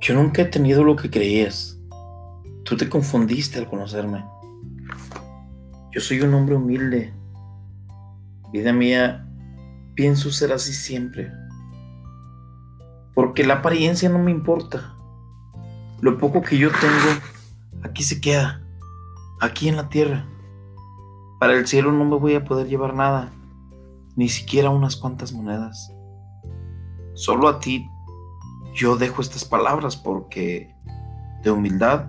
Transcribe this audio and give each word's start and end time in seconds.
Yo 0.00 0.14
nunca 0.14 0.40
he 0.40 0.46
tenido 0.46 0.82
lo 0.82 0.96
que 0.96 1.10
creías. 1.10 1.78
Tú 2.64 2.74
te 2.76 2.88
confundiste 2.88 3.58
al 3.58 3.68
conocerme. 3.68 4.24
Yo 5.92 6.00
soy 6.00 6.22
un 6.22 6.32
hombre 6.32 6.56
humilde. 6.56 7.12
Vida 8.50 8.72
mía, 8.72 9.28
pienso 9.94 10.30
ser 10.30 10.52
así 10.52 10.72
siempre. 10.72 11.30
Porque 13.14 13.44
la 13.44 13.54
apariencia 13.54 14.08
no 14.08 14.18
me 14.18 14.30
importa. 14.30 14.94
Lo 16.00 16.16
poco 16.16 16.40
que 16.40 16.56
yo 16.56 16.70
tengo, 16.70 17.20
aquí 17.82 18.02
se 18.02 18.22
queda. 18.22 18.62
Aquí 19.38 19.68
en 19.68 19.76
la 19.76 19.90
tierra. 19.90 20.26
Para 21.38 21.52
el 21.52 21.66
cielo 21.66 21.92
no 21.92 22.06
me 22.06 22.16
voy 22.16 22.36
a 22.36 22.44
poder 22.44 22.68
llevar 22.68 22.94
nada. 22.94 23.30
Ni 24.16 24.30
siquiera 24.30 24.70
unas 24.70 24.96
cuantas 24.96 25.34
monedas. 25.34 25.92
Solo 27.12 27.48
a 27.48 27.60
ti 27.60 27.86
yo 28.74 28.96
dejo 28.96 29.22
estas 29.22 29.44
palabras 29.44 29.96
porque 29.96 30.74
de 31.42 31.50
humildad 31.50 32.06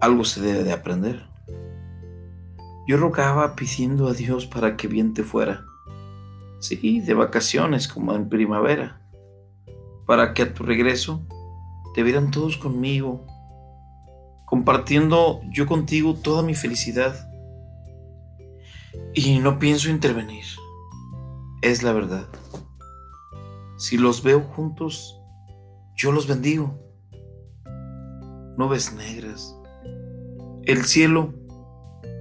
algo 0.00 0.24
se 0.24 0.40
debe 0.40 0.64
de 0.64 0.72
aprender. 0.72 1.22
Yo 2.88 2.96
rogaba 2.96 3.54
pidiendo 3.54 4.08
a 4.08 4.12
Dios 4.12 4.46
para 4.46 4.76
que 4.76 4.88
bien 4.88 5.14
te 5.14 5.22
fuera. 5.22 5.64
Sí, 6.60 7.00
de 7.00 7.14
vacaciones 7.14 7.86
como 7.86 8.14
en 8.14 8.28
primavera. 8.28 9.00
Para 10.06 10.34
que 10.34 10.42
a 10.42 10.54
tu 10.54 10.64
regreso 10.64 11.24
te 11.94 12.02
vieran 12.02 12.32
todos 12.32 12.56
conmigo, 12.56 13.24
compartiendo 14.44 15.40
yo 15.50 15.66
contigo 15.66 16.14
toda 16.14 16.42
mi 16.42 16.54
felicidad. 16.54 17.28
Y 19.14 19.38
no 19.38 19.58
pienso 19.60 19.88
intervenir. 19.88 20.44
Es 21.62 21.84
la 21.84 21.92
verdad. 21.92 22.26
Si 23.82 23.98
los 23.98 24.22
veo 24.22 24.42
juntos, 24.42 25.20
yo 25.96 26.12
los 26.12 26.28
bendigo. 26.28 26.72
Nubes 28.56 28.94
negras. 28.94 29.58
El 30.62 30.84
cielo 30.84 31.34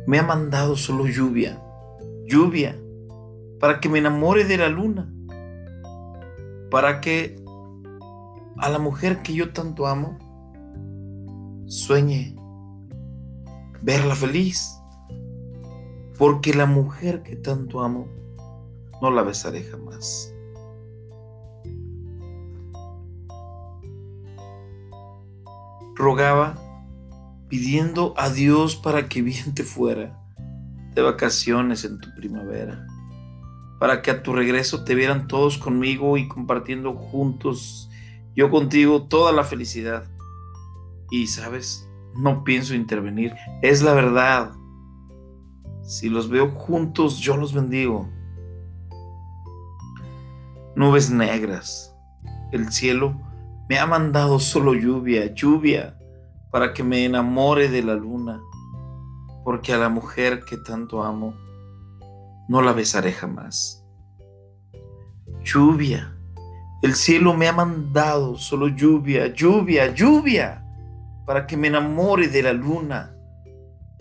me 0.07 0.17
ha 0.17 0.23
mandado 0.23 0.75
solo 0.75 1.05
lluvia, 1.05 1.61
lluvia, 2.25 2.75
para 3.59 3.79
que 3.79 3.89
me 3.89 3.99
enamore 3.99 4.43
de 4.45 4.57
la 4.57 4.69
luna, 4.69 5.13
para 6.71 6.99
que 6.99 7.35
a 8.57 8.67
la 8.67 8.79
mujer 8.79 9.21
que 9.21 9.35
yo 9.35 9.53
tanto 9.53 9.85
amo 9.85 10.17
sueñe 11.67 12.35
verla 13.83 14.15
feliz, 14.15 14.81
porque 16.17 16.55
la 16.55 16.65
mujer 16.65 17.21
que 17.21 17.35
tanto 17.35 17.81
amo 17.81 18.07
no 18.99 19.11
la 19.11 19.21
besaré 19.21 19.61
jamás. 19.61 20.33
Rogaba 26.01 26.55
pidiendo 27.47 28.13
a 28.17 28.29
Dios 28.29 28.75
para 28.75 29.07
que 29.07 29.21
bien 29.21 29.53
te 29.53 29.63
fuera 29.63 30.17
de 30.95 31.01
vacaciones 31.01 31.85
en 31.85 31.99
tu 31.99 32.13
primavera, 32.15 32.85
para 33.79 34.01
que 34.01 34.11
a 34.11 34.23
tu 34.23 34.33
regreso 34.33 34.83
te 34.83 34.95
vieran 34.95 35.27
todos 35.27 35.57
conmigo 35.57 36.17
y 36.17 36.27
compartiendo 36.27 36.93
juntos, 36.93 37.89
yo 38.35 38.49
contigo, 38.49 39.03
toda 39.03 39.31
la 39.31 39.43
felicidad. 39.43 40.09
Y 41.09 41.27
sabes, 41.27 41.87
no 42.15 42.43
pienso 42.43 42.73
intervenir, 42.73 43.33
es 43.61 43.81
la 43.81 43.93
verdad. 43.93 44.51
Si 45.83 46.09
los 46.09 46.29
veo 46.29 46.51
juntos, 46.51 47.19
yo 47.19 47.37
los 47.37 47.53
bendigo. 47.53 48.09
Nubes 50.75 51.11
negras, 51.11 51.95
el 52.51 52.71
cielo 52.71 53.30
me 53.71 53.79
ha 53.79 53.85
mandado 53.85 54.37
solo 54.37 54.73
lluvia, 54.73 55.33
lluvia, 55.33 55.97
para 56.51 56.73
que 56.73 56.83
me 56.83 57.05
enamore 57.05 57.69
de 57.69 57.81
la 57.81 57.95
luna, 57.95 58.41
porque 59.45 59.71
a 59.71 59.77
la 59.77 59.87
mujer 59.87 60.43
que 60.43 60.57
tanto 60.57 61.01
amo 61.01 61.33
no 62.49 62.61
la 62.61 62.73
besaré 62.73 63.13
jamás. 63.13 63.87
Lluvia, 65.45 66.13
el 66.81 66.95
cielo 66.95 67.33
me 67.33 67.47
ha 67.47 67.53
mandado 67.53 68.35
solo 68.35 68.67
lluvia, 68.67 69.27
lluvia, 69.27 69.93
lluvia, 69.93 70.65
para 71.25 71.47
que 71.47 71.55
me 71.55 71.69
enamore 71.69 72.27
de 72.27 72.43
la 72.43 72.51
luna, 72.51 73.15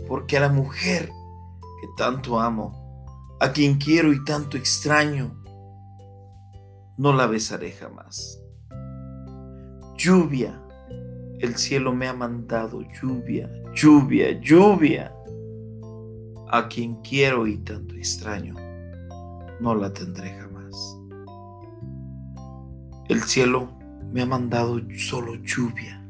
porque 0.08 0.36
a 0.36 0.40
la 0.40 0.48
mujer 0.48 1.12
que 1.80 1.86
tanto 1.96 2.40
amo, 2.40 3.06
a 3.38 3.52
quien 3.52 3.78
quiero 3.78 4.12
y 4.12 4.24
tanto 4.24 4.56
extraño, 4.56 5.40
no 6.96 7.12
la 7.12 7.28
besaré 7.28 7.70
jamás. 7.70 8.40
Lluvia, 10.02 10.58
el 11.40 11.56
cielo 11.56 11.94
me 11.94 12.08
ha 12.08 12.14
mandado 12.14 12.80
lluvia, 12.80 13.50
lluvia, 13.74 14.40
lluvia. 14.40 15.14
A 16.48 16.68
quien 16.68 16.94
quiero 17.02 17.46
y 17.46 17.58
tanto 17.58 17.94
extraño, 17.96 18.54
no 19.60 19.74
la 19.74 19.92
tendré 19.92 20.30
jamás. 20.30 20.98
El 23.10 23.20
cielo 23.24 23.68
me 24.10 24.22
ha 24.22 24.26
mandado 24.26 24.80
solo 24.96 25.34
lluvia, 25.34 26.02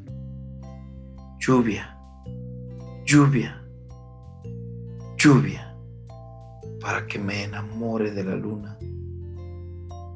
lluvia, 1.40 1.98
lluvia, 3.04 3.60
lluvia, 5.16 5.76
para 6.80 7.08
que 7.08 7.18
me 7.18 7.42
enamore 7.42 8.12
de 8.12 8.22
la 8.22 8.36
luna, 8.36 8.78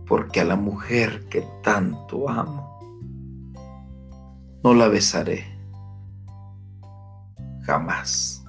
porque 0.07 0.43
a 0.43 0.45
la 0.45 0.55
mujer 0.55 1.25
que 1.29 1.45
tanto 1.65 2.29
amo, 2.29 2.74
no 4.65 4.73
la 4.73 4.89
besaré 4.89 5.45
jamás. 7.67 8.44